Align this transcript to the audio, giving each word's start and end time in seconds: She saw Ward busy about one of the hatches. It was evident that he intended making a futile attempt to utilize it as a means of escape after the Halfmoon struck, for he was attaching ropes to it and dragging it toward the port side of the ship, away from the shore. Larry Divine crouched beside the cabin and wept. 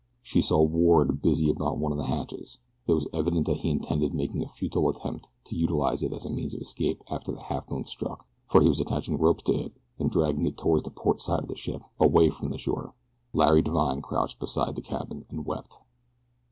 She 0.23 0.41
saw 0.41 0.59
Ward 0.63 1.21
busy 1.21 1.47
about 1.51 1.77
one 1.77 1.91
of 1.91 1.99
the 1.99 2.05
hatches. 2.05 2.57
It 2.87 2.93
was 2.93 3.07
evident 3.13 3.45
that 3.45 3.57
he 3.57 3.69
intended 3.69 4.15
making 4.15 4.41
a 4.41 4.47
futile 4.47 4.89
attempt 4.89 5.29
to 5.43 5.55
utilize 5.55 6.01
it 6.01 6.11
as 6.11 6.25
a 6.25 6.31
means 6.31 6.55
of 6.55 6.61
escape 6.61 7.03
after 7.11 7.31
the 7.31 7.37
Halfmoon 7.41 7.85
struck, 7.85 8.25
for 8.47 8.61
he 8.63 8.67
was 8.67 8.79
attaching 8.79 9.19
ropes 9.19 9.43
to 9.43 9.53
it 9.53 9.73
and 9.99 10.09
dragging 10.09 10.47
it 10.47 10.57
toward 10.57 10.85
the 10.85 10.89
port 10.89 11.21
side 11.21 11.43
of 11.43 11.49
the 11.49 11.55
ship, 11.55 11.83
away 11.99 12.31
from 12.31 12.49
the 12.49 12.57
shore. 12.57 12.95
Larry 13.31 13.61
Divine 13.61 14.01
crouched 14.01 14.39
beside 14.39 14.73
the 14.73 14.81
cabin 14.81 15.25
and 15.29 15.45
wept. 15.45 15.75